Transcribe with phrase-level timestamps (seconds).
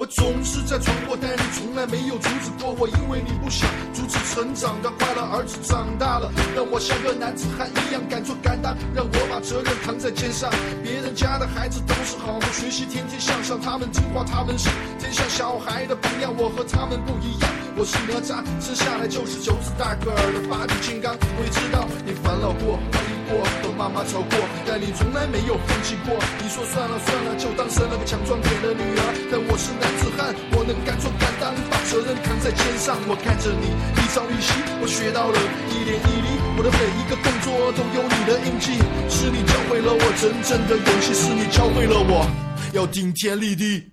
[0.00, 5.20] 我总是在闯祸，但你从来没有阻止过我，因为你不想阻止成长的快乐。
[5.20, 10.48] 儿子长大了，让我像个男子汉一样敢做敢当，让我把责任扛在肩上。
[10.82, 16.32] 别人家的孩子都是好好学习，天天向上，他们听话，他们是天下小孩的榜样。
[16.32, 21.12] 我和他们不一样，我是哪吒，生下来就是九子大个儿的芭比金刚。
[21.36, 26.16] 我也知道你烦恼过，怀疑过，和妈妈吵过，但你从来没有放弃过。
[26.40, 29.28] 你说算了算了，就当生了个强壮点的女儿。
[29.28, 32.96] 但我是男子汉，我能敢做敢当，把责任扛在肩上。
[33.08, 35.38] 我看着你一朝一夕，我学到了
[35.70, 38.78] 一点一滴，我的每一个动作都有你的印记。
[39.08, 42.26] 是你教会了我真正的勇气，是你教会了我
[42.72, 43.92] 要顶天立地。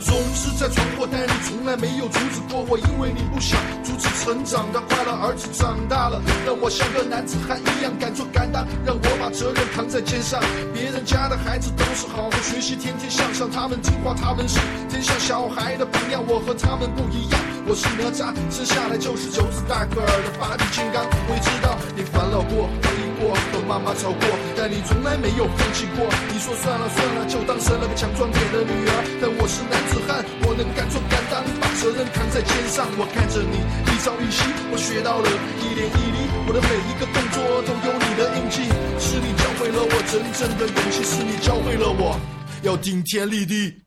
[0.00, 5.12] 总是在闯祸，但你从来没有阻止过我，因为你不想阻止成长的快乐。
[5.12, 7.60] 儿子长大了，让我像个男子汉
[10.26, 10.42] 上。
[10.74, 14.58] 别人家的孩子都是好好学习，天天向上，他们听话，他们是
[14.90, 16.20] 天下小孩的榜样。
[16.26, 21.06] 我和他们不一样，我是哪吒，生下来就是九子大个儿的八臂金刚。
[21.06, 24.26] 我也知道你烦恼过，怀疑过，和妈妈吵过，
[24.58, 26.10] 但你从来没有放弃过。
[26.34, 28.92] 你说算了算了，就当生了个强壮点的女儿。
[29.22, 32.82] 但我是男子汉，我能敢做敢当，把责任扛在肩上。
[32.98, 34.42] 我看着你一朝一夕，
[34.74, 35.30] 我学到了
[35.62, 36.18] 一点一滴，
[36.50, 38.15] 我的每一个动作都有你
[40.46, 42.20] 真的勇气，是你教会了我
[42.62, 43.82] 要顶天立地。